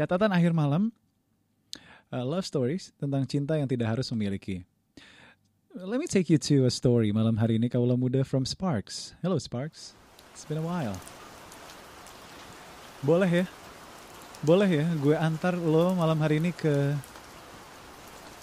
Catatan 0.00 0.32
akhir 0.32 0.56
malam, 0.56 0.88
uh, 2.08 2.24
love 2.24 2.48
stories 2.48 2.88
tentang 2.96 3.20
cinta 3.28 3.60
yang 3.60 3.68
tidak 3.68 3.92
harus 3.92 4.08
memiliki. 4.16 4.64
Let 5.76 6.00
me 6.00 6.08
take 6.08 6.32
you 6.32 6.40
to 6.40 6.64
a 6.64 6.72
story 6.72 7.12
malam 7.12 7.36
hari 7.36 7.60
ini 7.60 7.68
kaula 7.68 8.00
muda 8.00 8.24
from 8.24 8.48
Sparks. 8.48 9.12
Hello 9.20 9.36
Sparks, 9.36 9.92
it's 10.32 10.48
been 10.48 10.56
a 10.56 10.64
while. 10.64 10.96
Boleh 13.04 13.44
ya, 13.44 13.46
boleh 14.40 14.72
ya, 14.72 14.88
gue 15.04 15.12
antar 15.20 15.60
lo 15.60 15.92
malam 15.92 16.16
hari 16.24 16.40
ini 16.40 16.56
ke 16.56 16.96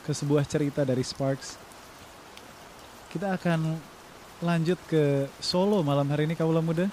ke 0.05 0.14
sebuah 0.14 0.46
cerita 0.46 0.86
dari 0.86 1.02
Sparks. 1.02 1.58
Kita 3.10 3.34
akan 3.34 3.82
lanjut 4.46 4.78
ke 4.86 5.26
Solo 5.42 5.82
malam 5.82 6.05
hari 6.14 6.30
ini 6.30 6.38
kaula 6.38 6.62
muda. 6.62 6.86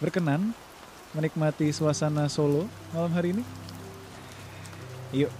Berkenan 0.00 0.56
menikmati 1.16 1.72
suasana 1.72 2.28
Solo 2.28 2.68
malam 2.92 3.08
hari 3.16 3.32
ini? 3.32 3.40
Yuk, 5.16 5.32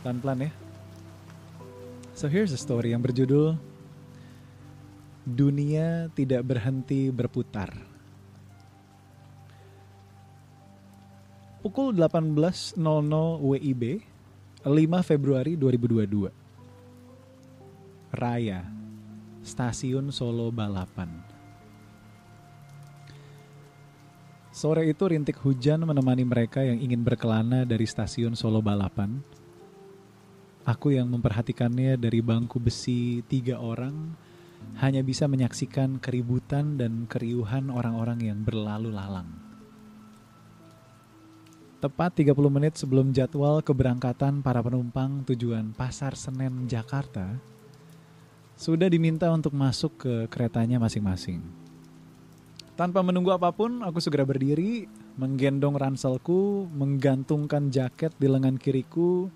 pelan-pelan 0.00 0.48
ya. 0.48 0.50
So 2.16 2.32
here's 2.32 2.56
a 2.56 2.56
story 2.56 2.96
yang 2.96 3.04
berjudul 3.04 3.60
Dunia 5.28 6.08
Tidak 6.16 6.40
Berhenti 6.40 7.12
Berputar. 7.12 7.76
Pukul 11.60 11.92
18.00 11.98 12.78
WIB, 13.42 13.82
5 14.64 14.70
Februari 15.02 15.58
2022. 15.58 16.30
Raya, 18.16 18.64
Stasiun 19.42 20.14
Solo 20.14 20.48
Balapan. 20.54 21.25
Sore 24.56 24.88
itu 24.88 25.04
rintik 25.04 25.36
hujan 25.44 25.84
menemani 25.84 26.24
mereka 26.24 26.64
yang 26.64 26.80
ingin 26.80 27.04
berkelana 27.04 27.68
dari 27.68 27.84
stasiun 27.84 28.32
Solo 28.32 28.64
Balapan. 28.64 29.20
Aku 30.64 30.96
yang 30.96 31.12
memperhatikannya 31.12 32.00
dari 32.00 32.24
bangku 32.24 32.56
besi 32.56 33.20
tiga 33.28 33.60
orang 33.60 34.16
hanya 34.80 35.04
bisa 35.04 35.28
menyaksikan 35.28 36.00
keributan 36.00 36.80
dan 36.80 37.04
keriuhan 37.04 37.68
orang-orang 37.68 38.32
yang 38.32 38.40
berlalu 38.40 38.96
lalang. 38.96 39.28
Tepat 41.84 42.24
30 42.24 42.32
menit 42.48 42.80
sebelum 42.80 43.12
jadwal 43.12 43.60
keberangkatan 43.60 44.40
para 44.40 44.64
penumpang 44.64 45.20
tujuan 45.28 45.76
Pasar 45.76 46.16
Senen, 46.16 46.64
Jakarta, 46.64 47.36
sudah 48.56 48.88
diminta 48.88 49.28
untuk 49.28 49.52
masuk 49.52 50.00
ke 50.00 50.14
keretanya 50.32 50.80
masing-masing. 50.80 51.65
Tanpa 52.76 53.00
menunggu 53.00 53.32
apa 53.32 53.48
pun, 53.56 53.80
aku 53.80 54.04
segera 54.04 54.28
berdiri, 54.28 54.84
menggendong 55.16 55.80
ranselku, 55.80 56.68
menggantungkan 56.76 57.72
jaket 57.72 58.12
di 58.20 58.28
lengan 58.28 58.60
kiriku, 58.60 59.32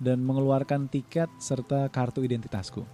dan 0.00 0.24
mengeluarkan 0.24 0.88
tiket 0.88 1.28
serta 1.36 1.92
kartu 1.92 2.24
identitasku. 2.24 2.88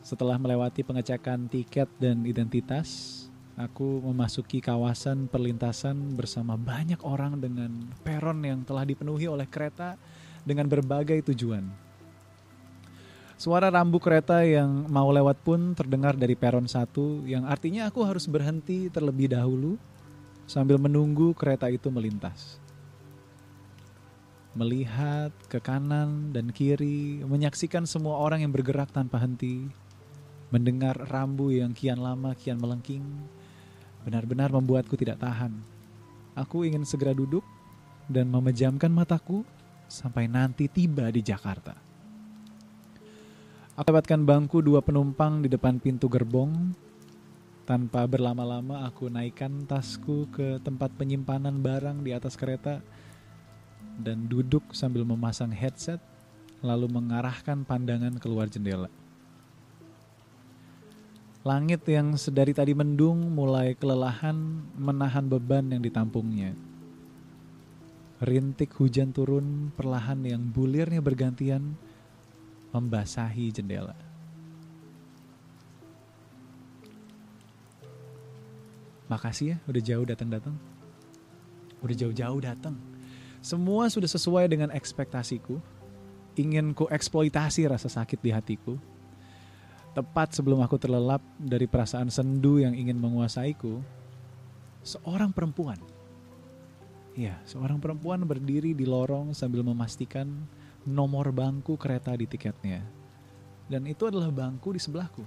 Setelah 0.00 0.40
melewati 0.40 0.80
pengecekan 0.80 1.44
tiket 1.52 1.92
dan 2.00 2.24
identitas, 2.24 3.20
aku 3.60 4.00
memasuki 4.00 4.64
kawasan 4.64 5.28
perlintasan 5.28 6.16
bersama 6.16 6.56
banyak 6.56 7.04
orang 7.04 7.36
dengan 7.36 7.92
peron 8.00 8.40
yang 8.40 8.64
telah 8.64 8.88
dipenuhi 8.88 9.28
oleh 9.28 9.44
kereta 9.44 10.00
dengan 10.40 10.64
berbagai 10.72 11.20
tujuan. 11.20 11.85
Suara 13.36 13.68
rambu 13.68 14.00
kereta 14.00 14.40
yang 14.48 14.88
mau 14.88 15.12
lewat 15.12 15.44
pun 15.44 15.76
terdengar 15.76 16.16
dari 16.16 16.32
peron 16.32 16.64
satu 16.64 17.20
yang 17.28 17.44
artinya 17.44 17.84
aku 17.84 18.00
harus 18.00 18.24
berhenti 18.24 18.88
terlebih 18.88 19.28
dahulu 19.28 19.76
sambil 20.48 20.80
menunggu 20.80 21.36
kereta 21.36 21.68
itu 21.68 21.92
melintas. 21.92 22.56
Melihat 24.56 25.36
ke 25.52 25.60
kanan 25.60 26.32
dan 26.32 26.48
kiri, 26.48 27.20
menyaksikan 27.28 27.84
semua 27.84 28.16
orang 28.16 28.40
yang 28.40 28.56
bergerak 28.56 28.88
tanpa 28.88 29.20
henti, 29.20 29.68
mendengar 30.48 30.96
rambu 30.96 31.52
yang 31.52 31.76
kian 31.76 32.00
lama 32.00 32.32
kian 32.32 32.56
melengking, 32.56 33.04
benar-benar 34.08 34.48
membuatku 34.48 34.96
tidak 34.96 35.20
tahan. 35.20 35.52
Aku 36.32 36.64
ingin 36.64 36.88
segera 36.88 37.12
duduk 37.12 37.44
dan 38.08 38.32
memejamkan 38.32 38.88
mataku 38.88 39.44
sampai 39.92 40.24
nanti 40.24 40.72
tiba 40.72 41.12
di 41.12 41.20
Jakarta. 41.20 41.76
Aku 43.76 43.92
dapatkan 43.92 44.24
bangku 44.24 44.64
dua 44.64 44.80
penumpang 44.80 45.44
di 45.44 45.52
depan 45.52 45.76
pintu 45.76 46.08
gerbong. 46.08 46.72
Tanpa 47.68 48.08
berlama-lama 48.08 48.88
aku 48.88 49.12
naikkan 49.12 49.68
tasku 49.68 50.24
ke 50.32 50.56
tempat 50.64 50.96
penyimpanan 50.96 51.60
barang 51.60 52.00
di 52.00 52.16
atas 52.16 52.40
kereta 52.40 52.80
dan 54.00 54.32
duduk 54.32 54.72
sambil 54.72 55.04
memasang 55.04 55.52
headset 55.52 56.00
lalu 56.64 56.88
mengarahkan 56.88 57.68
pandangan 57.68 58.16
keluar 58.16 58.48
jendela. 58.48 58.88
Langit 61.44 61.84
yang 61.84 62.16
sedari 62.16 62.56
tadi 62.56 62.72
mendung 62.72 63.28
mulai 63.28 63.76
kelelahan 63.76 64.64
menahan 64.80 65.28
beban 65.28 65.68
yang 65.68 65.84
ditampungnya. 65.84 66.56
Rintik 68.24 68.72
hujan 68.80 69.12
turun 69.12 69.68
perlahan 69.76 70.24
yang 70.24 70.48
bulirnya 70.48 71.04
bergantian 71.04 71.76
membasahi 72.76 73.48
jendela. 73.56 73.96
Makasih 79.06 79.54
ya 79.54 79.56
udah 79.70 79.82
jauh 79.82 80.06
datang-datang. 80.06 80.56
Udah 81.80 81.96
jauh-jauh 81.96 82.40
datang. 82.42 82.74
Semua 83.38 83.86
sudah 83.86 84.10
sesuai 84.10 84.50
dengan 84.50 84.74
ekspektasiku. 84.74 85.62
Ingin 86.36 86.74
ku 86.74 86.90
eksploitasi 86.90 87.70
rasa 87.70 87.86
sakit 87.86 88.18
di 88.20 88.34
hatiku. 88.34 88.74
Tepat 89.96 90.36
sebelum 90.36 90.60
aku 90.60 90.76
terlelap 90.76 91.24
dari 91.40 91.64
perasaan 91.64 92.12
sendu 92.12 92.60
yang 92.60 92.76
ingin 92.76 93.00
menguasaiku, 93.00 93.80
seorang 94.84 95.32
perempuan. 95.32 95.80
Ya, 97.16 97.40
seorang 97.48 97.80
perempuan 97.80 98.20
berdiri 98.28 98.76
di 98.76 98.84
lorong 98.84 99.32
sambil 99.32 99.64
memastikan 99.64 100.44
nomor 100.86 101.34
bangku 101.34 101.74
kereta 101.74 102.14
di 102.14 102.24
tiketnya. 102.30 102.80
Dan 103.66 103.82
itu 103.90 104.06
adalah 104.06 104.30
bangku 104.30 104.70
di 104.70 104.80
sebelahku. 104.80 105.26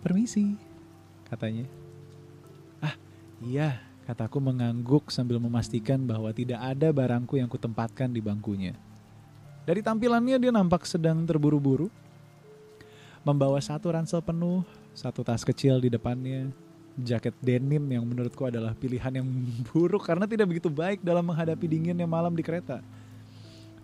Permisi, 0.00 0.56
katanya. 1.28 1.68
Ah, 2.80 2.96
iya, 3.44 3.84
kataku 4.08 4.40
mengangguk 4.40 5.12
sambil 5.12 5.36
memastikan 5.36 6.00
bahwa 6.08 6.32
tidak 6.32 6.64
ada 6.64 6.88
barangku 6.88 7.36
yang 7.36 7.52
kutempatkan 7.52 8.08
di 8.08 8.24
bangkunya. 8.24 8.72
Dari 9.68 9.84
tampilannya 9.84 10.40
dia 10.40 10.48
nampak 10.48 10.88
sedang 10.88 11.28
terburu-buru. 11.28 11.92
Membawa 13.20 13.60
satu 13.60 13.92
ransel 13.92 14.24
penuh, 14.24 14.64
satu 14.96 15.20
tas 15.20 15.44
kecil 15.44 15.76
di 15.84 15.92
depannya, 15.92 16.48
jaket 16.98 17.34
denim 17.38 17.82
yang 17.86 18.02
menurutku 18.02 18.50
adalah 18.50 18.74
pilihan 18.74 19.22
yang 19.22 19.26
buruk 19.70 20.02
karena 20.02 20.26
tidak 20.26 20.50
begitu 20.50 20.66
baik 20.66 21.02
dalam 21.06 21.22
menghadapi 21.22 21.66
dinginnya 21.70 22.06
malam 22.06 22.34
di 22.34 22.42
kereta. 22.42 22.82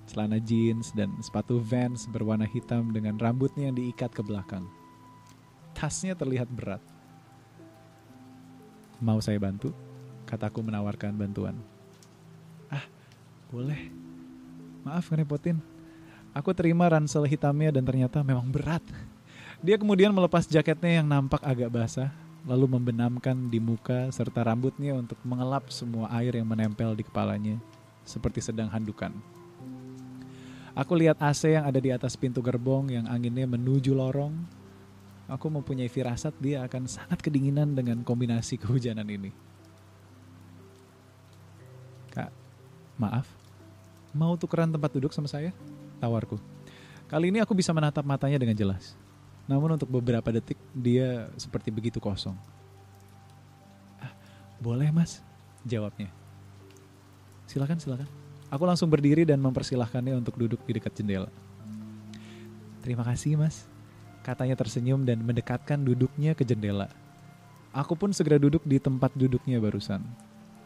Celana 0.05 0.37
jeans 0.37 0.93
dan 0.93 1.09
sepatu 1.25 1.63
Vans 1.63 2.05
berwarna 2.11 2.45
hitam 2.45 2.93
dengan 2.93 3.17
rambutnya 3.17 3.73
yang 3.73 3.77
diikat 3.79 4.13
ke 4.13 4.21
belakang. 4.21 4.67
Tasnya 5.73 6.13
terlihat 6.13 6.51
berat. 6.53 6.83
Mau 9.01 9.19
saya 9.25 9.41
bantu? 9.41 9.73
Kataku 10.29 10.61
menawarkan 10.61 11.17
bantuan. 11.17 11.57
Ah, 12.69 12.85
boleh. 13.49 13.89
Maaf 14.85 15.09
ngerepotin. 15.09 15.57
Aku 16.37 16.53
terima 16.53 16.85
ransel 16.91 17.25
hitamnya 17.25 17.73
dan 17.73 17.85
ternyata 17.87 18.21
memang 18.21 18.45
berat. 18.53 18.85
Dia 19.65 19.81
kemudian 19.81 20.13
melepas 20.13 20.45
jaketnya 20.45 21.01
yang 21.01 21.07
nampak 21.09 21.41
agak 21.41 21.73
basah 21.73 22.24
lalu 22.45 22.77
membenamkan 22.77 23.49
di 23.49 23.57
muka 23.57 24.13
serta 24.13 24.45
rambutnya 24.45 24.93
untuk 24.93 25.17
mengelap 25.25 25.73
semua 25.73 26.13
air 26.13 26.37
yang 26.37 26.45
menempel 26.45 26.93
di 26.93 27.01
kepalanya, 27.01 27.57
seperti 28.05 28.45
sedang 28.45 28.69
handukan. 28.69 29.17
Aku 30.77 30.93
lihat 30.99 31.23
AC 31.23 31.55
yang 31.55 31.65
ada 31.65 31.79
di 31.79 31.95
atas 31.95 32.19
pintu 32.19 32.43
gerbong 32.45 32.91
yang 32.91 33.07
anginnya 33.09 33.49
menuju 33.49 33.95
lorong. 33.95 34.35
Aku 35.25 35.49
mempunyai 35.49 35.89
firasat 35.89 36.37
dia 36.37 36.61
akan 36.67 36.85
sangat 36.85 37.23
kedinginan 37.25 37.73
dengan 37.73 38.05
kombinasi 38.05 38.59
kehujanan 38.63 39.09
ini. 39.09 39.33
Kak, 42.13 42.29
maaf. 43.01 43.25
Mau 44.13 44.37
tukeran 44.37 44.71
tempat 44.71 44.93
duduk 44.93 45.17
sama 45.17 45.31
saya? 45.31 45.55
Tawarku. 46.03 46.37
Kali 47.09 47.31
ini 47.31 47.39
aku 47.39 47.55
bisa 47.55 47.71
menatap 47.71 48.03
matanya 48.03 48.37
dengan 48.37 48.55
jelas. 48.59 48.99
Namun 49.45 49.77
untuk 49.77 49.89
beberapa 49.93 50.33
detik 50.33 50.57
dia 50.73 51.29
seperti 51.37 51.69
begitu 51.69 52.01
kosong. 52.01 52.37
Ah, 54.01 54.13
boleh 54.57 54.89
mas, 54.89 55.21
jawabnya. 55.69 56.09
Silakan, 57.45 57.77
silakan. 57.77 58.09
Aku 58.49 58.65
langsung 58.65 58.89
berdiri 58.89 59.29
dan 59.29 59.41
mempersilahkannya 59.43 60.17
untuk 60.17 60.39
duduk 60.41 60.61
di 60.65 60.79
dekat 60.81 60.97
jendela. 60.97 61.29
Terima 62.81 63.05
kasih 63.05 63.41
mas, 63.41 63.65
katanya 64.25 64.57
tersenyum 64.57 65.05
dan 65.05 65.21
mendekatkan 65.21 65.81
duduknya 65.81 66.37
ke 66.37 66.45
jendela. 66.45 66.89
Aku 67.75 67.99
pun 67.99 68.13
segera 68.15 68.39
duduk 68.39 68.63
di 68.63 68.79
tempat 68.79 69.13
duduknya 69.17 69.59
barusan. 69.59 70.05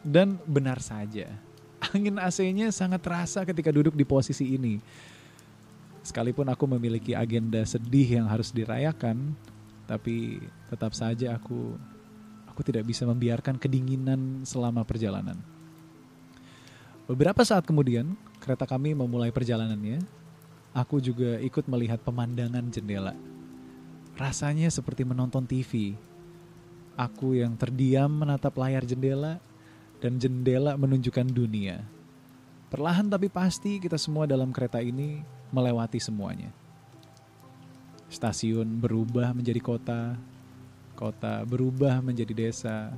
Dan 0.04 0.38
benar 0.46 0.78
saja, 0.78 1.30
angin 1.90 2.19
AC-nya 2.20 2.70
sangat 2.70 3.02
terasa 3.02 3.42
ketika 3.42 3.72
duduk 3.72 3.94
di 3.94 4.04
posisi 4.06 4.54
ini. 4.54 4.78
Sekalipun 6.08 6.49
aku 6.49 6.64
memiliki 6.64 7.12
agenda 7.12 7.60
sedih 7.69 8.16
yang 8.16 8.32
harus 8.32 8.49
dirayakan, 8.49 9.37
tapi 9.84 10.40
tetap 10.72 10.96
saja 10.96 11.37
aku 11.37 11.76
aku 12.49 12.64
tidak 12.64 12.88
bisa 12.88 13.05
membiarkan 13.05 13.60
kedinginan 13.60 14.40
selama 14.49 14.88
perjalanan. 14.88 15.37
Beberapa 17.05 17.44
saat 17.44 17.69
kemudian, 17.69 18.16
kereta 18.40 18.64
kami 18.64 18.96
memulai 18.96 19.28
perjalanannya. 19.28 20.00
Aku 20.72 20.96
juga 20.96 21.37
ikut 21.44 21.69
melihat 21.69 22.00
pemandangan 22.00 22.64
jendela. 22.72 23.12
Rasanya 24.16 24.72
seperti 24.72 25.04
menonton 25.04 25.44
TV. 25.44 25.93
Aku 26.96 27.37
yang 27.37 27.52
terdiam 27.61 28.08
menatap 28.08 28.56
layar 28.56 28.88
jendela 28.88 29.37
dan 30.00 30.16
jendela 30.16 30.72
menunjukkan 30.81 31.28
dunia. 31.28 31.84
Perlahan 32.72 33.12
tapi 33.12 33.28
pasti 33.28 33.76
kita 33.76 34.00
semua 34.00 34.25
dalam 34.25 34.56
kereta 34.56 34.81
ini 34.81 35.37
melewati 35.52 36.00
semuanya. 36.00 36.52
Stasiun 38.08 38.80
berubah 38.80 39.36
menjadi 39.36 39.60
kota, 39.60 40.16
kota 40.96 41.44
berubah 41.44 42.00
menjadi 42.00 42.32
desa. 42.32 42.92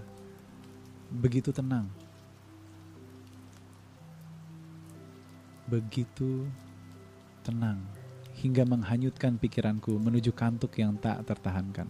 Begitu 1.11 1.51
tenang. 1.51 1.91
Begitu 5.67 6.47
tenang 7.43 7.83
hingga 8.41 8.65
menghanyutkan 8.65 9.37
pikiranku 9.37 9.99
menuju 10.01 10.33
kantuk 10.33 10.79
yang 10.81 10.97
tak 10.97 11.21
tertahankan. 11.29 11.87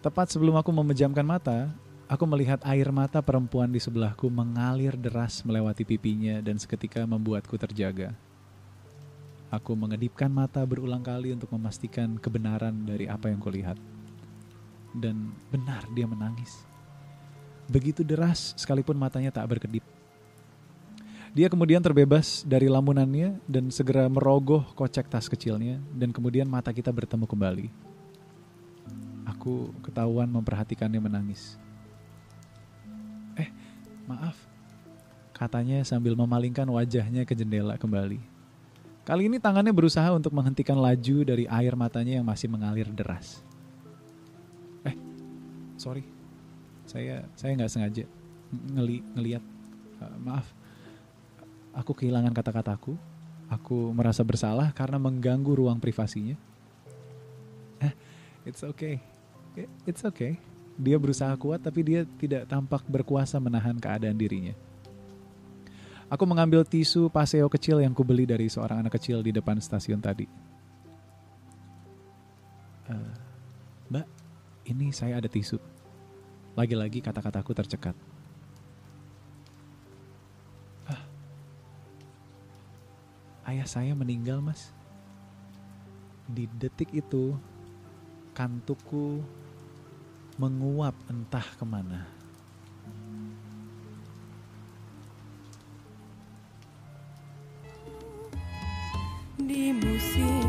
Tepat 0.00 0.32
sebelum 0.32 0.56
aku 0.56 0.72
memejamkan 0.72 1.22
mata, 1.22 1.68
aku 2.10 2.26
melihat 2.26 2.58
air 2.66 2.90
mata 2.90 3.22
perempuan 3.22 3.70
di 3.70 3.78
sebelahku 3.78 4.26
mengalir 4.26 4.98
deras 4.98 5.46
melewati 5.46 5.86
pipinya 5.86 6.42
dan 6.42 6.58
seketika 6.58 7.06
membuatku 7.06 7.54
terjaga. 7.54 8.18
Aku 9.54 9.78
mengedipkan 9.78 10.26
mata 10.26 10.66
berulang 10.66 11.06
kali 11.06 11.30
untuk 11.30 11.54
memastikan 11.54 12.18
kebenaran 12.18 12.74
dari 12.82 13.06
apa 13.06 13.30
yang 13.30 13.38
kulihat. 13.38 13.78
Dan 14.90 15.30
benar 15.54 15.86
dia 15.94 16.06
menangis. 16.10 16.66
Begitu 17.70 18.02
deras 18.02 18.58
sekalipun 18.58 18.98
matanya 18.98 19.30
tak 19.30 19.46
berkedip. 19.46 19.86
Dia 21.30 21.46
kemudian 21.46 21.78
terbebas 21.78 22.42
dari 22.42 22.66
lamunannya 22.66 23.38
dan 23.46 23.70
segera 23.70 24.10
merogoh 24.10 24.66
kocek 24.74 25.06
tas 25.06 25.30
kecilnya 25.30 25.78
dan 25.94 26.10
kemudian 26.10 26.50
mata 26.50 26.74
kita 26.74 26.90
bertemu 26.90 27.22
kembali. 27.22 27.66
Aku 29.30 29.70
ketahuan 29.86 30.26
memperhatikannya 30.26 30.98
menangis. 30.98 31.69
Maaf. 34.08 34.36
Katanya 35.32 35.80
sambil 35.84 36.12
memalingkan 36.16 36.68
wajahnya 36.68 37.24
ke 37.24 37.32
jendela 37.32 37.80
kembali. 37.80 38.20
Kali 39.04 39.22
ini 39.26 39.40
tangannya 39.40 39.72
berusaha 39.72 40.12
untuk 40.12 40.36
menghentikan 40.36 40.76
laju 40.76 41.16
dari 41.24 41.48
air 41.48 41.72
matanya 41.74 42.20
yang 42.20 42.26
masih 42.28 42.52
mengalir 42.52 42.86
deras. 42.92 43.40
Eh, 44.84 44.94
sorry. 45.80 46.04
Saya 46.84 47.24
saya 47.34 47.56
nggak 47.56 47.72
sengaja 47.72 48.04
ngeli 48.76 49.00
ngelihat. 49.16 49.44
Uh, 50.00 50.18
maaf. 50.20 50.46
Aku 51.72 51.96
kehilangan 51.96 52.36
kata-kataku. 52.36 52.94
Aku 53.50 53.90
merasa 53.96 54.22
bersalah 54.22 54.70
karena 54.76 55.00
mengganggu 55.00 55.52
ruang 55.56 55.80
privasinya. 55.82 56.38
Eh, 57.80 57.94
it's 58.44 58.62
okay 58.62 59.00
it's 59.86 60.04
okay. 60.04 60.38
Dia 60.80 60.96
berusaha 60.96 61.36
kuat 61.36 61.60
tapi 61.60 61.84
dia 61.84 62.08
tidak 62.16 62.48
tampak 62.48 62.80
berkuasa 62.88 63.36
menahan 63.36 63.76
keadaan 63.76 64.16
dirinya. 64.16 64.56
Aku 66.10 66.26
mengambil 66.26 66.66
tisu 66.66 67.06
paseo 67.06 67.46
kecil 67.46 67.84
yang 67.84 67.94
kubeli 67.94 68.26
dari 68.26 68.50
seorang 68.50 68.82
anak 68.82 68.98
kecil 68.98 69.22
di 69.22 69.30
depan 69.30 69.60
stasiun 69.62 70.02
tadi. 70.02 70.26
Uh, 72.90 73.14
mbak, 73.92 74.08
ini 74.66 74.90
saya 74.90 75.22
ada 75.22 75.30
tisu. 75.30 75.60
Lagi-lagi 76.58 76.98
kata-kataku 76.98 77.54
tercekat. 77.54 77.94
Ah, 80.90 81.04
ayah 83.54 83.68
saya 83.70 83.94
meninggal 83.94 84.42
mas. 84.42 84.74
Di 86.26 86.50
detik 86.58 86.90
itu, 86.90 87.38
kantukku 88.34 89.22
menguap 90.40 90.96
entah 91.12 91.44
ke 91.44 91.64
mana. 91.68 92.08
Di 99.36 99.76
musim 99.76 100.39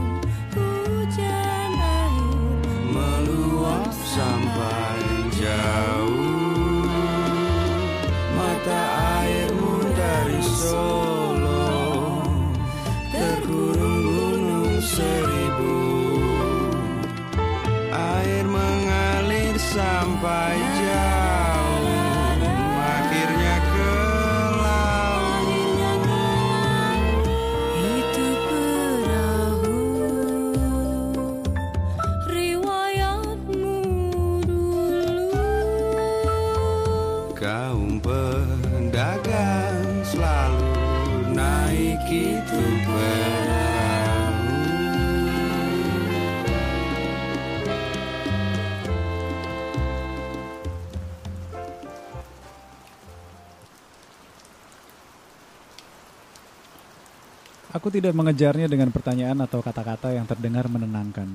Aku 57.72 57.88
tidak 57.88 58.12
mengejarnya 58.12 58.68
dengan 58.68 58.92
pertanyaan 58.92 59.40
atau 59.48 59.64
kata-kata 59.64 60.12
yang 60.12 60.28
terdengar 60.28 60.68
menenangkan. 60.68 61.32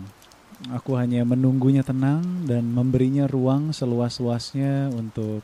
Aku 0.69 0.93
hanya 0.93 1.25
menunggunya 1.25 1.81
tenang 1.81 2.45
dan 2.45 2.61
memberinya 2.69 3.25
ruang 3.25 3.73
seluas-luasnya 3.73 4.93
untuk 4.93 5.41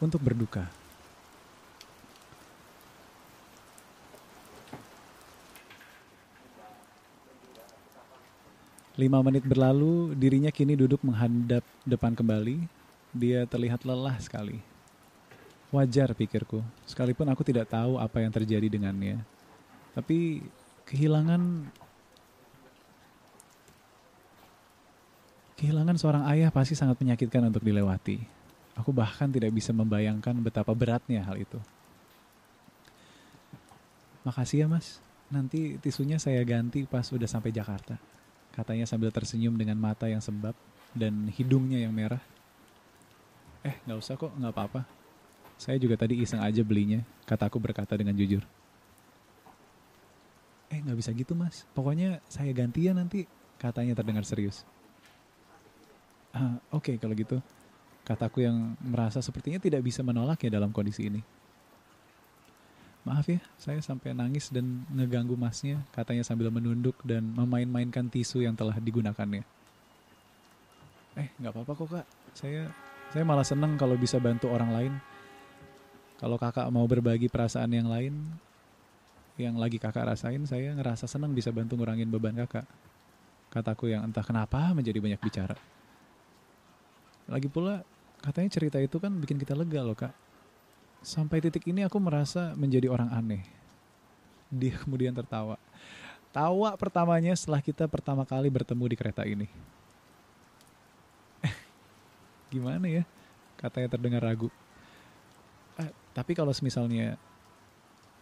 untuk 0.00 0.16
berduka. 0.16 0.64
Lima 8.96 9.20
menit 9.20 9.44
berlalu, 9.44 10.16
dirinya 10.16 10.48
kini 10.48 10.72
duduk 10.72 11.04
menghadap 11.04 11.60
depan 11.84 12.16
kembali. 12.16 12.64
Dia 13.12 13.44
terlihat 13.44 13.84
lelah 13.84 14.16
sekali. 14.24 14.71
Wajar 15.72 16.12
pikirku, 16.12 16.60
sekalipun 16.84 17.24
aku 17.32 17.40
tidak 17.48 17.72
tahu 17.72 17.96
apa 17.96 18.20
yang 18.20 18.28
terjadi 18.28 18.68
dengannya. 18.68 19.24
Tapi 19.96 20.44
kehilangan 20.84 21.40
kehilangan 25.56 25.96
seorang 25.96 26.28
ayah 26.28 26.52
pasti 26.52 26.76
sangat 26.76 27.00
menyakitkan 27.00 27.48
untuk 27.48 27.64
dilewati. 27.64 28.20
Aku 28.76 28.92
bahkan 28.92 29.32
tidak 29.32 29.48
bisa 29.56 29.72
membayangkan 29.72 30.36
betapa 30.44 30.76
beratnya 30.76 31.24
hal 31.24 31.40
itu. 31.40 31.56
Makasih 34.28 34.64
ya 34.64 34.66
mas, 34.68 35.00
nanti 35.32 35.80
tisunya 35.80 36.20
saya 36.20 36.44
ganti 36.44 36.84
pas 36.84 37.08
udah 37.08 37.26
sampai 37.26 37.48
Jakarta. 37.48 37.96
Katanya 38.52 38.84
sambil 38.84 39.08
tersenyum 39.08 39.56
dengan 39.56 39.80
mata 39.80 40.04
yang 40.04 40.20
sembab 40.20 40.52
dan 40.92 41.32
hidungnya 41.32 41.80
yang 41.80 41.96
merah. 41.96 42.20
Eh, 43.64 43.80
nggak 43.88 43.98
usah 43.98 44.20
kok, 44.20 44.36
nggak 44.36 44.52
apa-apa. 44.52 45.01
Saya 45.62 45.78
juga 45.78 45.94
tadi 45.94 46.18
iseng 46.18 46.42
aja 46.42 46.58
belinya, 46.66 47.06
kataku 47.22 47.62
berkata 47.62 47.94
dengan 47.94 48.18
jujur. 48.18 48.42
Eh 50.74 50.82
nggak 50.82 50.98
bisa 50.98 51.14
gitu 51.14 51.38
mas, 51.38 51.62
pokoknya 51.70 52.18
saya 52.26 52.50
gantian 52.50 52.98
nanti, 52.98 53.30
katanya 53.62 53.94
terdengar 53.94 54.26
serius. 54.26 54.66
Ah, 56.34 56.58
Oke 56.74 56.90
okay, 56.90 56.94
kalau 56.98 57.14
gitu, 57.14 57.38
kataku 58.02 58.42
yang 58.42 58.74
merasa 58.82 59.22
sepertinya 59.22 59.62
tidak 59.62 59.86
bisa 59.86 60.02
menolak 60.02 60.42
ya 60.42 60.50
dalam 60.50 60.74
kondisi 60.74 61.06
ini. 61.06 61.22
Maaf 63.06 63.30
ya, 63.30 63.38
saya 63.54 63.78
sampai 63.78 64.18
nangis 64.18 64.50
dan 64.50 64.82
ngeganggu 64.90 65.38
masnya, 65.38 65.78
katanya 65.94 66.26
sambil 66.26 66.50
menunduk 66.50 66.98
dan 67.06 67.22
memain-mainkan 67.22 68.10
tisu 68.10 68.42
yang 68.42 68.58
telah 68.58 68.74
digunakannya. 68.82 69.46
Eh 71.22 71.28
nggak 71.38 71.54
apa-apa 71.54 71.72
kok 71.78 71.88
kak, 72.02 72.06
saya 72.34 72.66
saya 73.14 73.22
malah 73.22 73.46
seneng 73.46 73.78
kalau 73.78 73.94
bisa 73.94 74.18
bantu 74.18 74.50
orang 74.50 74.74
lain. 74.74 74.94
Kalau 76.22 76.38
kakak 76.38 76.70
mau 76.70 76.86
berbagi 76.86 77.26
perasaan 77.26 77.74
yang 77.74 77.90
lain, 77.90 78.14
yang 79.34 79.58
lagi 79.58 79.82
kakak 79.82 80.06
rasain, 80.06 80.46
saya 80.46 80.70
ngerasa 80.70 81.10
seneng 81.10 81.34
bisa 81.34 81.50
bantu 81.50 81.74
ngurangin 81.74 82.06
beban 82.06 82.38
kakak. 82.46 82.62
Kataku 83.50 83.90
yang 83.90 84.06
entah 84.06 84.22
kenapa 84.22 84.70
menjadi 84.70 85.02
banyak 85.02 85.18
bicara. 85.18 85.58
Lagi 87.26 87.50
pula 87.50 87.82
katanya 88.22 88.54
cerita 88.54 88.78
itu 88.78 89.02
kan 89.02 89.10
bikin 89.18 89.34
kita 89.34 89.58
lega 89.58 89.82
loh 89.82 89.98
kak. 89.98 90.14
Sampai 91.02 91.42
titik 91.42 91.66
ini 91.66 91.82
aku 91.82 91.98
merasa 91.98 92.54
menjadi 92.54 92.86
orang 92.86 93.10
aneh. 93.10 93.42
Dia 94.46 94.78
kemudian 94.78 95.10
tertawa. 95.10 95.58
Tawa 96.30 96.78
pertamanya 96.78 97.34
setelah 97.34 97.58
kita 97.58 97.90
pertama 97.90 98.22
kali 98.22 98.46
bertemu 98.46 98.84
di 98.86 98.96
kereta 98.96 99.26
ini. 99.26 99.50
Gimana 102.54 102.86
ya? 102.86 103.02
Katanya 103.58 103.90
terdengar 103.90 104.22
ragu. 104.22 104.54
Tapi 106.12 106.32
kalau 106.36 106.52
misalnya 106.60 107.16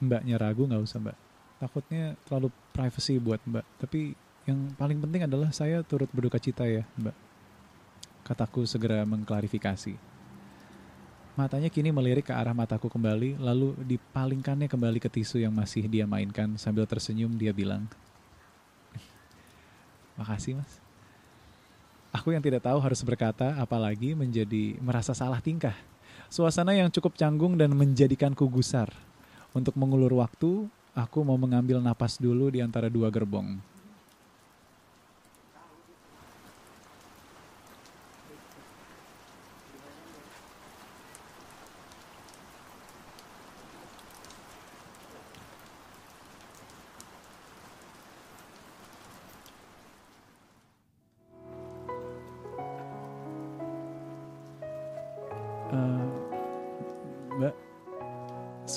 mbaknya 0.01 0.41
ragu 0.41 0.65
nggak 0.65 0.83
usah 0.83 0.99
mbak. 1.03 1.17
Takutnya 1.61 2.17
terlalu 2.25 2.49
privacy 2.73 3.21
buat 3.21 3.43
mbak. 3.45 3.67
Tapi 3.83 4.17
yang 4.49 4.73
paling 4.75 4.99
penting 4.99 5.29
adalah 5.29 5.53
saya 5.53 5.85
turut 5.85 6.09
berduka 6.11 6.41
cita 6.41 6.65
ya 6.65 6.87
mbak. 6.97 7.15
Kataku 8.25 8.65
segera 8.65 9.03
mengklarifikasi. 9.05 9.99
Matanya 11.39 11.71
kini 11.71 11.95
melirik 11.95 12.29
ke 12.29 12.35
arah 12.35 12.53
mataku 12.53 12.91
kembali, 12.91 13.39
lalu 13.39 13.73
dipalingkannya 13.87 14.67
kembali 14.67 14.99
ke 14.99 15.09
tisu 15.09 15.41
yang 15.41 15.55
masih 15.55 15.87
dia 15.87 16.05
mainkan 16.05 16.59
sambil 16.59 16.85
tersenyum 16.85 17.33
dia 17.39 17.55
bilang, 17.55 17.87
Makasih 20.19 20.59
mas. 20.59 20.83
Aku 22.11 22.35
yang 22.35 22.43
tidak 22.43 22.67
tahu 22.67 22.83
harus 22.83 22.99
berkata, 23.07 23.55
apalagi 23.63 24.19
menjadi 24.19 24.75
merasa 24.83 25.15
salah 25.15 25.39
tingkah. 25.39 25.75
Suasana 26.31 26.79
yang 26.79 26.95
cukup 26.95 27.19
canggung 27.19 27.59
dan 27.59 27.75
menjadikanku 27.75 28.47
gusar. 28.47 28.87
Untuk 29.51 29.75
mengulur 29.75 30.23
waktu, 30.23 30.71
aku 30.95 31.27
mau 31.27 31.35
mengambil 31.35 31.83
napas 31.83 32.23
dulu 32.23 32.55
di 32.55 32.63
antara 32.63 32.87
dua 32.87 33.11
gerbong. 33.11 33.59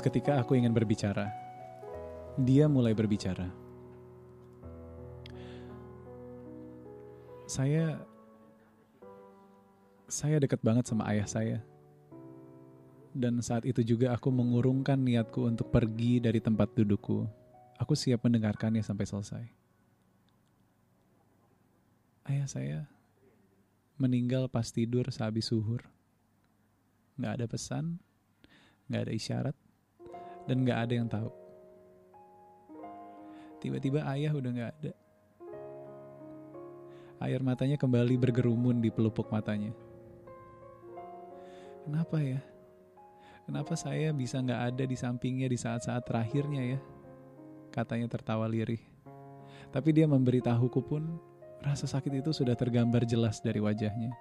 Seketika 0.03 0.43
aku 0.43 0.59
ingin 0.59 0.75
berbicara. 0.75 1.31
Dia 2.35 2.67
mulai 2.67 2.91
berbicara. 2.91 3.47
Saya 7.47 8.03
saya 10.11 10.43
dekat 10.43 10.59
banget 10.59 10.91
sama 10.91 11.07
ayah 11.07 11.23
saya. 11.23 11.59
Dan 13.15 13.39
saat 13.39 13.63
itu 13.63 13.79
juga 13.79 14.11
aku 14.11 14.27
mengurungkan 14.27 14.99
niatku 14.99 15.47
untuk 15.47 15.71
pergi 15.71 16.19
dari 16.19 16.43
tempat 16.43 16.75
dudukku. 16.75 17.23
Aku 17.79 17.95
siap 17.95 18.27
mendengarkannya 18.27 18.83
sampai 18.83 19.07
selesai. 19.07 19.45
Ayah 22.27 22.47
saya 22.51 22.79
meninggal 23.95 24.51
pas 24.51 24.67
tidur 24.67 25.07
sehabis 25.15 25.47
suhur 25.47 25.87
nggak 27.15 27.39
ada 27.39 27.45
pesan, 27.47 28.03
nggak 28.91 29.01
ada 29.07 29.13
isyarat, 29.15 29.57
dan 30.47 30.63
nggak 30.63 30.79
ada 30.87 30.93
yang 30.93 31.07
tahu. 31.09 31.31
Tiba-tiba 33.63 34.03
ayah 34.11 34.31
udah 34.35 34.51
nggak 34.51 34.71
ada. 34.79 34.91
Air 37.23 37.39
matanya 37.39 37.79
kembali 37.79 38.19
bergerumun 38.19 38.83
di 38.83 38.91
pelupuk 38.91 39.31
matanya. 39.31 39.71
Kenapa 41.87 42.19
ya? 42.19 42.43
Kenapa 43.47 43.75
saya 43.79 44.11
bisa 44.11 44.39
nggak 44.39 44.61
ada 44.71 44.83
di 44.83 44.95
sampingnya 44.99 45.47
di 45.47 45.55
saat-saat 45.55 46.03
terakhirnya 46.03 46.75
ya? 46.75 46.79
Katanya 47.71 48.11
tertawa 48.11 48.47
lirih. 48.47 48.79
Tapi 49.71 49.89
dia 49.95 50.07
memberitahuku 50.07 50.79
pun 50.83 51.19
rasa 51.63 51.87
sakit 51.87 52.19
itu 52.19 52.35
sudah 52.35 52.59
tergambar 52.59 53.07
jelas 53.07 53.39
dari 53.39 53.63
wajahnya. 53.63 54.11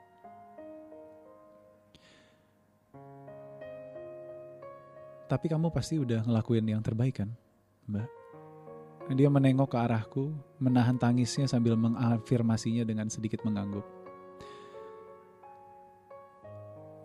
Tapi 5.33 5.49
kamu 5.49 5.73
pasti 5.73 5.97
udah 5.97 6.29
ngelakuin 6.29 6.69
yang 6.69 6.85
terbaik 6.85 7.25
kan, 7.25 7.33
Mbak? 7.89 8.05
Dia 9.17 9.33
menengok 9.33 9.73
ke 9.73 9.79
arahku, 9.81 10.29
menahan 10.61 11.01
tangisnya 11.01 11.49
sambil 11.49 11.73
mengafirmasinya 11.73 12.85
dengan 12.85 13.09
sedikit 13.09 13.41
mengangguk. 13.41 13.81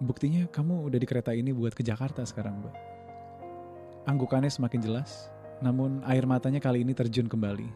Buktinya 0.03 0.43
kamu 0.51 0.91
udah 0.91 0.99
di 0.99 1.07
kereta 1.07 1.31
ini 1.31 1.55
buat 1.55 1.71
ke 1.71 1.87
Jakarta 1.87 2.27
sekarang, 2.27 2.59
Mbak. 2.59 2.75
Anggukannya 4.11 4.51
semakin 4.51 4.83
jelas, 4.83 5.31
namun 5.63 6.03
air 6.03 6.27
matanya 6.27 6.59
kali 6.59 6.83
ini 6.83 6.91
terjun 6.91 7.31
kembali. 7.31 7.71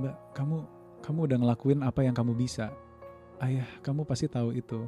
Mbak, 0.00 0.16
kamu 0.32 0.56
kamu 1.04 1.18
udah 1.28 1.38
ngelakuin 1.44 1.84
apa 1.84 2.00
yang 2.08 2.16
kamu 2.16 2.32
bisa. 2.40 2.72
Ayah, 3.36 3.68
kamu 3.84 4.08
pasti 4.08 4.32
tahu 4.32 4.56
itu. 4.56 4.80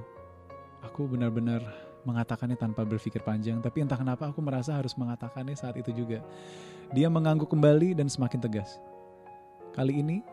Aku 0.89 1.05
benar-benar 1.05 1.88
mengatakannya 2.09 2.57
tanpa 2.57 2.89
berpikir 2.89 3.21
panjang, 3.21 3.61
tapi 3.61 3.85
entah 3.85 4.01
kenapa 4.01 4.33
aku 4.33 4.41
merasa 4.41 4.73
harus 4.73 4.97
mengatakannya 4.97 5.53
saat 5.53 5.77
itu 5.77 5.93
juga. 5.93 6.25
Dia 6.97 7.13
mengangguk 7.13 7.53
kembali 7.53 7.93
dan 7.93 8.09
semakin 8.09 8.41
tegas. 8.41 8.81
Kali 9.77 10.01
ini, 10.01 10.25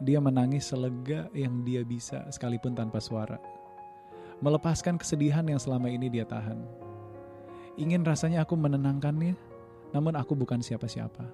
dia 0.00 0.16
menangis 0.16 0.72
selega 0.72 1.28
yang 1.36 1.60
dia 1.60 1.84
bisa 1.84 2.24
sekalipun 2.32 2.72
tanpa 2.72 3.04
suara. 3.04 3.36
Melepaskan 4.40 4.96
kesedihan 4.96 5.44
yang 5.44 5.60
selama 5.60 5.92
ini 5.92 6.08
dia 6.08 6.24
tahan. 6.24 6.56
Ingin 7.76 8.00
rasanya 8.00 8.48
aku 8.48 8.56
menenangkannya, 8.56 9.36
namun 9.92 10.16
aku 10.16 10.32
bukan 10.32 10.64
siapa-siapa. 10.64 11.28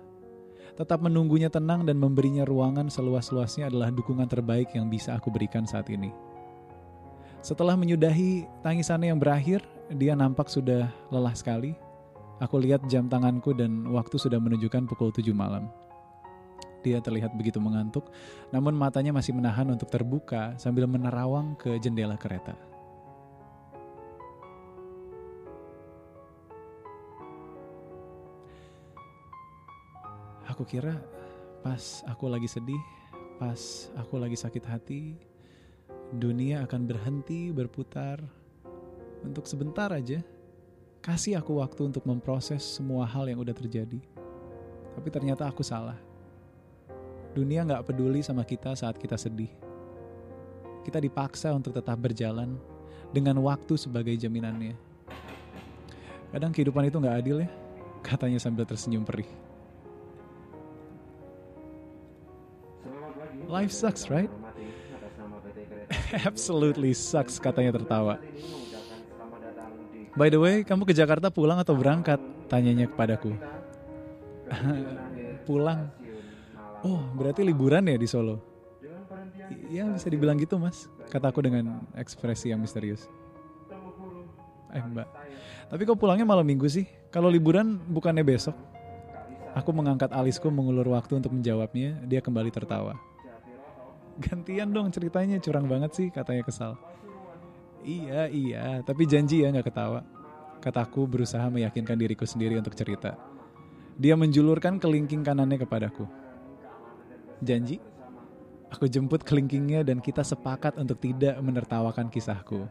Tetap 0.77 1.01
menunggunya 1.01 1.49
tenang 1.49 1.87
dan 1.87 1.97
memberinya 1.97 2.45
ruangan 2.45 2.91
seluas-luasnya 2.91 3.73
adalah 3.73 3.89
dukungan 3.95 4.29
terbaik 4.29 4.75
yang 4.75 4.91
bisa 4.91 5.17
aku 5.17 5.33
berikan 5.33 5.65
saat 5.65 5.89
ini. 5.89 6.13
Setelah 7.41 7.79
menyudahi 7.79 8.45
tangisannya 8.67 9.15
yang 9.15 9.23
berakhir, 9.23 9.63
dia 9.95 10.19
nampak 10.19 10.51
sudah 10.51 10.91
lelah 11.15 11.35
sekali. 11.37 11.77
Aku 12.43 12.61
lihat 12.61 12.85
jam 12.91 13.09
tanganku 13.09 13.57
dan 13.57 13.89
waktu 13.89 14.21
sudah 14.21 14.37
menunjukkan 14.37 14.85
pukul 14.91 15.09
7 15.15 15.33
malam. 15.33 15.71
Dia 16.85 17.01
terlihat 17.01 17.35
begitu 17.35 17.59
mengantuk, 17.59 18.13
namun 18.53 18.77
matanya 18.77 19.11
masih 19.11 19.35
menahan 19.35 19.67
untuk 19.73 19.91
terbuka 19.91 20.55
sambil 20.61 20.87
menerawang 20.87 21.57
ke 21.57 21.81
jendela 21.81 22.15
kereta. 22.15 22.55
Aku 30.47 30.63
kira 30.63 30.95
pas 31.65 32.05
aku 32.07 32.31
lagi 32.31 32.47
sedih, 32.47 32.79
pas 33.41 33.91
aku 33.99 34.21
lagi 34.21 34.39
sakit 34.39 34.65
hati, 34.69 35.19
dunia 36.15 36.63
akan 36.69 36.87
berhenti 36.87 37.51
berputar 37.51 38.23
untuk 39.27 39.45
sebentar 39.51 39.91
aja. 39.91 40.23
Kasih 41.03 41.39
aku 41.39 41.63
waktu 41.63 41.87
untuk 41.87 42.03
memproses 42.03 42.63
semua 42.63 43.07
hal 43.07 43.31
yang 43.31 43.39
udah 43.43 43.55
terjadi. 43.55 43.99
Tapi 44.97 45.09
ternyata 45.13 45.47
aku 45.47 45.63
salah. 45.63 45.99
Dunia 47.37 47.63
nggak 47.63 47.85
peduli 47.93 48.25
sama 48.25 48.43
kita 48.43 48.73
saat 48.73 48.97
kita 48.97 49.15
sedih. 49.15 49.53
Kita 50.83 50.99
dipaksa 51.03 51.53
untuk 51.53 51.77
tetap 51.77 51.99
berjalan 52.01 52.57
dengan 53.13 53.39
waktu 53.45 53.77
sebagai 53.77 54.15
jaminannya. 54.17 54.75
Kadang 56.33 56.51
kehidupan 56.51 56.89
itu 56.91 56.97
nggak 56.99 57.19
adil 57.23 57.45
ya, 57.45 57.51
katanya 58.03 58.41
sambil 58.41 58.67
tersenyum 58.67 59.07
perih. 59.07 59.29
Life 63.47 63.71
sucks, 63.71 64.11
right? 64.11 64.31
Absolutely 66.29 66.91
sucks, 66.97 67.39
katanya 67.39 67.79
tertawa. 67.79 68.19
By 70.17 70.33
the 70.33 70.41
way, 70.41 70.65
kamu 70.65 70.89
ke 70.89 70.97
Jakarta 70.97 71.29
pulang 71.29 71.61
atau 71.61 71.77
berangkat? 71.77 72.17
Tanyanya 72.49 72.89
kepadaku. 72.89 73.37
pulang. 75.49 75.93
Oh, 76.81 77.05
berarti 77.13 77.45
liburan 77.45 77.85
ya 77.85 78.01
di 78.01 78.09
Solo? 78.09 78.41
Iya 79.67 79.91
bisa 79.91 80.09
dibilang 80.09 80.39
gitu 80.39 80.57
mas, 80.57 80.87
kataku 81.11 81.43
dengan 81.43 81.83
ekspresi 81.99 82.51
yang 82.51 82.63
misterius. 82.63 83.07
Eh 84.75 84.83
mbak, 84.83 85.07
tapi 85.71 85.83
kok 85.87 85.99
pulangnya 85.99 86.27
malam 86.27 86.47
minggu 86.47 86.67
sih? 86.67 86.87
Kalau 87.11 87.31
liburan 87.31 87.79
bukannya 87.91 88.23
besok? 88.23 88.55
Aku 89.57 89.73
mengangkat 89.73 90.13
alisku 90.13 90.53
mengulur 90.53 90.85
waktu 90.93 91.17
untuk 91.17 91.33
menjawabnya, 91.33 91.97
dia 92.05 92.21
kembali 92.21 92.53
tertawa. 92.53 92.97
Gantian 94.21 94.69
dong 94.73 94.93
ceritanya, 94.93 95.41
curang 95.41 95.65
banget 95.69 95.93
sih 95.97 96.09
katanya 96.13 96.45
kesal. 96.45 96.77
Iya, 97.87 98.27
iya, 98.27 98.65
tapi 98.83 99.07
janji 99.07 99.47
ya 99.47 99.55
nggak 99.55 99.71
ketawa. 99.71 100.03
Kataku 100.59 101.07
berusaha 101.07 101.47
meyakinkan 101.47 101.95
diriku 101.95 102.27
sendiri 102.27 102.59
untuk 102.59 102.75
cerita. 102.75 103.15
Dia 103.95 104.19
menjulurkan 104.19 104.83
kelingking 104.83 105.23
kanannya 105.23 105.63
kepadaku. 105.63 106.03
Janji? 107.39 107.79
Aku 108.75 108.91
jemput 108.91 109.23
kelingkingnya 109.23 109.87
dan 109.87 110.03
kita 110.03 110.27
sepakat 110.27 110.75
untuk 110.83 110.99
tidak 110.99 111.39
menertawakan 111.39 112.11
kisahku. 112.11 112.67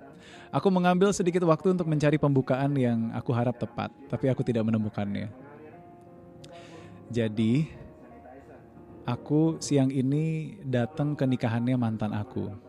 Aku 0.52 0.68
mengambil 0.68 1.16
sedikit 1.16 1.48
waktu 1.48 1.72
untuk 1.72 1.88
mencari 1.88 2.20
pembukaan 2.20 2.76
yang 2.76 3.16
aku 3.16 3.32
harap 3.32 3.56
tepat, 3.56 3.96
tapi 4.12 4.28
aku 4.28 4.44
tidak 4.44 4.68
menemukannya. 4.68 5.32
Jadi, 7.08 7.72
aku 9.08 9.64
siang 9.64 9.88
ini 9.88 10.60
datang 10.68 11.16
ke 11.16 11.24
nikahannya 11.24 11.80
mantan 11.80 12.12
aku. 12.12 12.65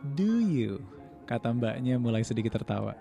Do 0.00 0.40
you? 0.40 0.80
Kata 1.28 1.52
mbaknya 1.52 2.00
mulai 2.00 2.24
sedikit 2.24 2.56
tertawa. 2.56 2.96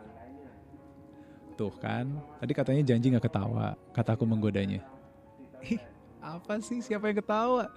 Tuh 1.56 1.74
kan, 1.80 2.20
tadi 2.40 2.52
katanya 2.56 2.84
janji 2.88 3.12
gak 3.12 3.28
ketawa, 3.28 3.76
kataku 3.92 4.24
menggodanya. 4.24 4.80
Ih, 5.60 5.84
apa 6.24 6.60
sih 6.64 6.80
siapa 6.80 7.12
yang 7.12 7.20
ketawa? 7.20 7.68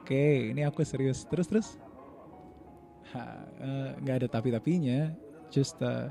Oke, 0.00 0.52
ini 0.52 0.64
aku 0.64 0.80
serius. 0.84 1.28
Terus 1.28 1.46
terus. 1.48 1.68
Ha, 3.12 3.22
eh, 3.60 3.90
nggak 4.00 4.24
ada 4.24 4.28
tapi-tapinya. 4.30 5.12
Just 5.52 5.76
uh, 5.84 6.08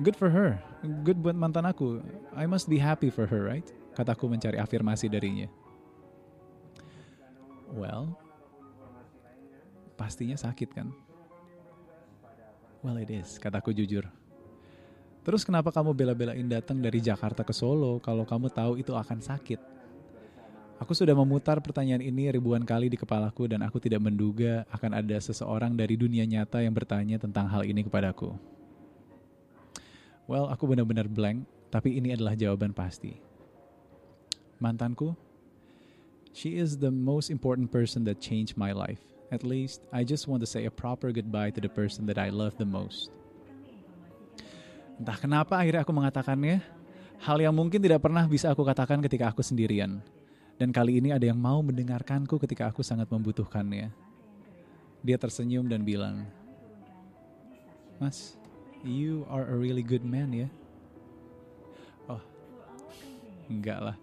good 0.00 0.16
for 0.16 0.32
her. 0.32 0.56
Good 1.04 1.20
buat 1.20 1.36
mantan 1.36 1.68
aku. 1.68 2.00
I 2.32 2.48
must 2.48 2.70
be 2.70 2.80
happy 2.80 3.12
for 3.12 3.28
her, 3.28 3.44
right? 3.44 3.66
Kataku 3.92 4.30
mencari 4.30 4.56
afirmasi 4.56 5.12
darinya. 5.12 5.50
Well, 7.70 8.16
pastinya 9.94 10.34
sakit 10.34 10.72
kan? 10.72 10.90
Well 12.80 12.96
it 12.96 13.12
is, 13.12 13.36
kataku 13.36 13.76
jujur. 13.76 14.08
Terus 15.20 15.44
kenapa 15.44 15.68
kamu 15.68 15.92
bela-belain 15.92 16.48
datang 16.48 16.80
dari 16.80 16.96
Jakarta 16.96 17.44
ke 17.44 17.52
Solo 17.52 18.00
kalau 18.00 18.24
kamu 18.24 18.48
tahu 18.48 18.80
itu 18.80 18.96
akan 18.96 19.20
sakit? 19.20 19.60
Aku 20.80 20.96
sudah 20.96 21.12
memutar 21.12 21.60
pertanyaan 21.60 22.00
ini 22.00 22.32
ribuan 22.32 22.64
kali 22.64 22.88
di 22.88 22.96
kepalaku 22.96 23.44
dan 23.44 23.60
aku 23.60 23.76
tidak 23.76 24.00
menduga 24.00 24.64
akan 24.72 24.96
ada 24.96 25.20
seseorang 25.20 25.76
dari 25.76 25.92
dunia 25.92 26.24
nyata 26.24 26.64
yang 26.64 26.72
bertanya 26.72 27.20
tentang 27.20 27.44
hal 27.52 27.68
ini 27.68 27.84
kepadaku. 27.84 28.32
Well, 30.24 30.48
aku 30.48 30.64
benar-benar 30.64 31.04
blank, 31.04 31.44
tapi 31.68 32.00
ini 32.00 32.16
adalah 32.16 32.32
jawaban 32.32 32.72
pasti. 32.72 33.20
Mantanku, 34.56 35.12
she 36.32 36.56
is 36.56 36.80
the 36.80 36.88
most 36.88 37.28
important 37.28 37.68
person 37.68 38.08
that 38.08 38.24
changed 38.24 38.56
my 38.56 38.72
life. 38.72 39.09
At 39.30 39.46
least, 39.46 39.86
I 39.94 40.02
just 40.02 40.26
want 40.26 40.42
to 40.42 40.48
say 40.50 40.66
a 40.66 40.74
proper 40.74 41.14
goodbye 41.14 41.54
to 41.54 41.62
the 41.62 41.70
person 41.70 42.02
that 42.10 42.18
I 42.18 42.34
love 42.34 42.58
the 42.58 42.66
most. 42.66 43.14
Entah 44.98 45.16
kenapa 45.16 45.54
akhirnya 45.54 45.86
aku 45.86 45.94
mengatakannya, 45.94 46.60
hal 47.22 47.38
yang 47.38 47.54
mungkin 47.54 47.78
tidak 47.78 48.02
pernah 48.02 48.26
bisa 48.26 48.50
aku 48.50 48.66
katakan 48.66 48.98
ketika 49.00 49.30
aku 49.30 49.40
sendirian. 49.40 50.02
Dan 50.58 50.74
kali 50.74 51.00
ini 51.00 51.14
ada 51.14 51.24
yang 51.24 51.38
mau 51.38 51.62
mendengarkanku 51.62 52.36
ketika 52.42 52.68
aku 52.68 52.84
sangat 52.84 53.08
membutuhkannya. 53.08 53.88
Dia 55.00 55.16
tersenyum 55.16 55.70
dan 55.70 55.86
bilang, 55.86 56.28
Mas, 57.96 58.36
you 58.84 59.24
are 59.32 59.48
a 59.48 59.56
really 59.56 59.80
good 59.80 60.04
man 60.04 60.34
ya. 60.34 60.48
Oh, 62.10 62.20
enggak 63.48 63.80
lah. 63.80 63.96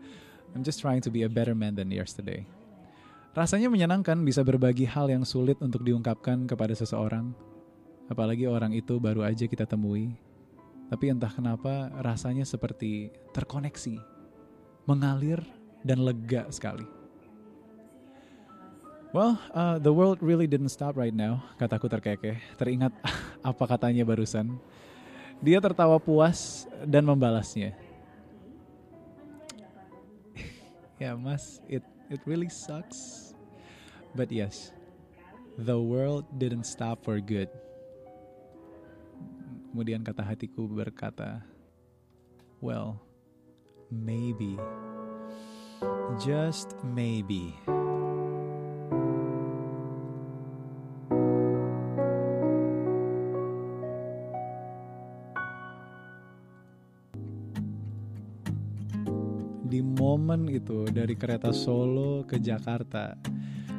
I'm 0.55 0.65
just 0.65 0.81
trying 0.81 1.05
to 1.05 1.13
be 1.13 1.21
a 1.21 1.29
better 1.29 1.53
man 1.53 1.77
than 1.77 1.93
yesterday. 1.93 2.47
Rasanya 3.37 3.69
menyenangkan 3.69 4.17
bisa 4.25 4.41
berbagi 4.41 4.89
hal 4.89 5.13
yang 5.13 5.21
sulit 5.21 5.61
untuk 5.61 5.85
diungkapkan 5.85 6.49
kepada 6.49 6.73
seseorang. 6.73 7.37
Apalagi 8.09 8.49
orang 8.49 8.73
itu 8.73 8.97
baru 8.97 9.21
aja 9.21 9.45
kita 9.45 9.69
temui. 9.69 10.09
Tapi 10.89 11.13
entah 11.13 11.29
kenapa 11.29 11.93
rasanya 12.01 12.41
seperti 12.49 13.13
terkoneksi. 13.37 14.01
Mengalir 14.89 15.45
dan 15.85 16.01
lega 16.01 16.49
sekali. 16.49 16.89
Well, 19.13 19.37
uh, 19.53 19.77
the 19.77 19.93
world 19.93 20.17
really 20.25 20.49
didn't 20.49 20.73
stop 20.73 20.97
right 20.97 21.13
now, 21.13 21.45
kataku 21.61 21.85
terkekeh. 21.93 22.41
Teringat 22.57 22.89
apa 23.53 23.63
katanya 23.69 24.01
barusan. 24.01 24.57
Dia 25.45 25.61
tertawa 25.61 26.01
puas 26.01 26.65
dan 26.89 27.05
membalasnya. 27.05 27.77
ya 31.05 31.13
mas, 31.13 31.61
it 31.69 31.85
it 32.09 32.17
really 32.25 32.49
sucks. 32.49 33.26
But 34.17 34.33
yes, 34.33 34.73
the 35.61 35.77
world 35.77 36.25
didn't 36.41 36.65
stop 36.65 37.05
for 37.05 37.21
good. 37.21 37.53
Kemudian 39.69 40.01
kata 40.01 40.25
hatiku 40.25 40.65
berkata, 40.65 41.45
well, 42.57 42.97
maybe. 43.93 44.57
Just 46.17 46.73
maybe. 46.81 47.53
Di 59.61 59.85
momen 59.85 60.49
itu 60.49 60.89
dari 60.89 61.13
kereta 61.13 61.53
Solo 61.53 62.25
ke 62.25 62.41
Jakarta, 62.41 63.13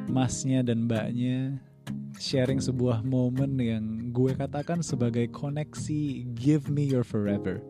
masnya 0.09 0.65
dan 0.65 0.89
mbaknya 0.89 1.61
sharing 2.17 2.59
sebuah 2.59 3.05
momen 3.05 3.55
yang 3.61 3.85
gue 4.11 4.33
katakan 4.35 4.81
sebagai 4.81 5.29
koneksi 5.29 6.25
give 6.35 6.67
me 6.67 6.83
your 6.89 7.05
forever. 7.05 7.61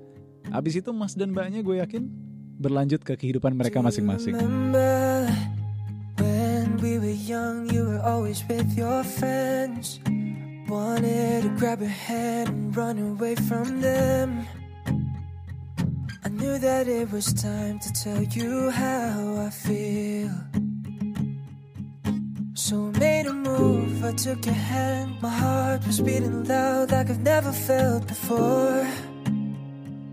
Abis 0.50 0.80
itu 0.80 0.90
mas 0.96 1.14
dan 1.14 1.36
mbaknya 1.36 1.62
gue 1.62 1.84
yakin 1.84 2.10
berlanjut 2.58 3.04
ke 3.06 3.14
kehidupan 3.20 3.54
mereka 3.54 3.84
masing-masing. 3.84 4.34
I 16.20 16.28
knew 16.28 16.60
that 16.60 16.88
it 16.88 17.08
was 17.12 17.32
time 17.34 17.80
to 17.80 17.90
tell 17.96 18.22
you 18.22 18.70
how 18.70 19.48
I 19.48 19.50
feel. 19.50 20.69
So 22.70 22.94
I 22.96 23.00
made 23.00 23.26
a 23.26 23.34
move, 23.34 24.06
I 24.06 24.12
took 24.12 24.46
your 24.46 24.54
hand. 24.54 25.20
My 25.24 25.30
heart 25.30 25.88
was 25.88 26.00
beating 26.02 26.44
loud 26.44 26.92
like 26.92 27.10
I've 27.10 27.20
never 27.20 27.52
felt 27.52 28.06
before. 28.06 28.88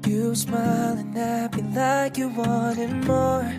You 0.07 0.35
smiling 0.35 1.14
at 1.19 1.55
me 1.55 1.62
like 1.75 2.16
you 2.16 2.31
wanted 2.31 2.92
more. 3.05 3.53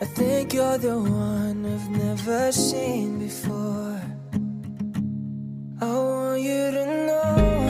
I 0.00 0.06
think 0.06 0.54
you're 0.54 0.78
the 0.78 0.98
one 0.98 1.66
I've 1.66 1.90
never 1.90 2.50
seen 2.50 3.18
before. 3.18 4.00
I 5.82 5.86
want 5.86 6.40
you 6.40 6.70
to 6.70 6.84
know 7.08 7.67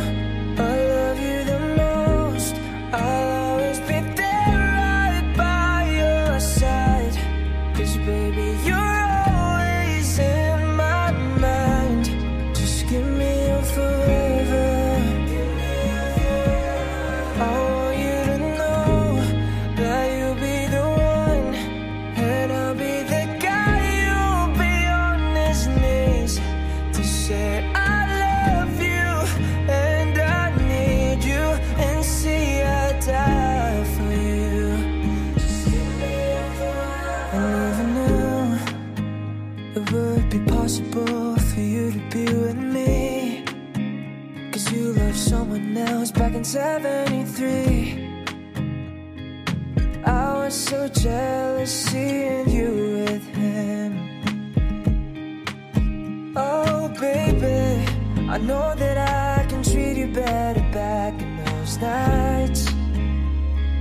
I 58.38 58.40
know 58.42 58.72
that 58.76 58.96
I 58.96 59.46
can 59.46 59.64
treat 59.64 59.96
you 59.96 60.06
better 60.06 60.60
back 60.72 61.20
in 61.20 61.44
those 61.44 61.76
nights. 61.78 62.68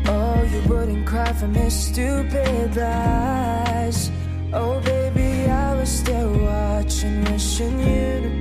Oh, 0.08 0.42
you 0.52 0.62
wouldn't 0.68 1.06
cry 1.06 1.32
from 1.34 1.54
his 1.54 1.76
stupid 1.76 2.76
lies. 2.76 4.10
Oh, 4.52 4.80
baby, 4.80 5.48
I 5.48 5.76
was 5.76 6.04
there 6.04 6.28
watching, 6.28 7.24
wishing 7.26 7.80
you 7.82 8.37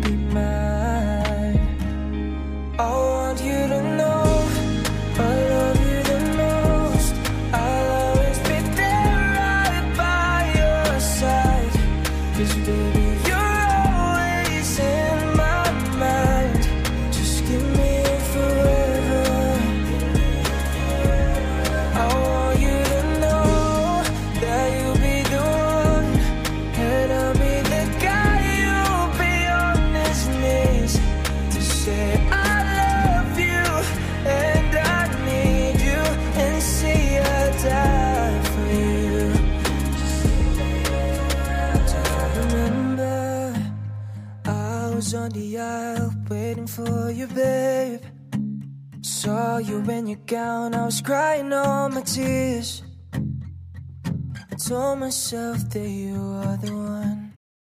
myself 55.07 55.59
that 55.71 55.88
you 55.88 56.16
are 56.16 56.57
the. 56.57 56.76